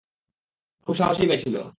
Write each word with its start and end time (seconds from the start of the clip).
খুব 0.87 0.95
সাহসী 0.95 1.27
মেয়ে 1.27 1.39
ছিল। 1.39 1.55